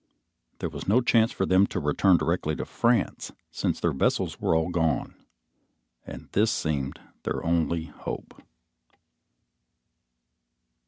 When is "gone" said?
4.69-5.13